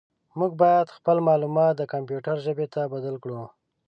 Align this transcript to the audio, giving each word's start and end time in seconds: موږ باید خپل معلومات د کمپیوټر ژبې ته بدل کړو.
موږ 0.39 0.51
باید 0.63 0.95
خپل 0.97 1.17
معلومات 1.27 1.73
د 1.77 1.83
کمپیوټر 1.93 2.35
ژبې 2.45 2.67
ته 2.73 2.81
بدل 2.93 3.15
کړو. 3.23 3.41